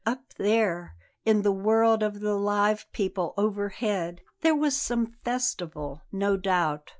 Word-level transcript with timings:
Up 0.03 0.33
there, 0.33 0.95
in 1.25 1.43
the 1.43 1.51
world 1.51 2.01
of 2.01 2.21
the 2.21 2.33
live 2.33 2.91
people 2.91 3.35
overhead, 3.37 4.21
there 4.39 4.55
was 4.55 4.75
some 4.75 5.05
festival, 5.23 6.01
no 6.11 6.37
doubt. 6.37 6.89